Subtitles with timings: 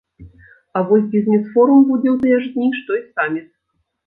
[0.79, 3.49] А вось бізнес-форум будзе ў тыя ж дні, што і саміт.